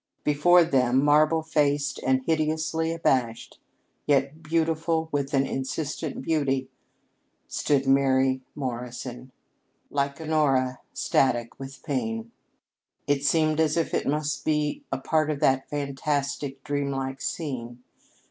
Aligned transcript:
Before 0.23 0.63
them, 0.63 1.03
marble 1.05 1.43
faced 1.43 1.99
and 2.03 2.23
hideously 2.25 2.91
abashed, 2.91 3.59
yet 4.07 4.41
beautiful 4.41 5.09
with 5.11 5.31
an 5.35 5.45
insistent 5.45 6.23
beauty, 6.23 6.69
stood 7.47 7.85
Mary 7.85 8.41
Morrison, 8.55 9.31
like 9.91 10.19
Honora, 10.19 10.79
static 10.91 11.59
with 11.59 11.83
pain. 11.83 12.31
It 13.05 13.23
seemed 13.23 13.59
as 13.59 13.77
if 13.77 13.93
it 13.93 14.07
must 14.07 14.43
be 14.43 14.81
a 14.91 14.97
part 14.97 15.29
of 15.29 15.39
that 15.41 15.69
fantastic, 15.69 16.63
dream 16.63 16.89
like 16.89 17.21
scene. 17.21 17.83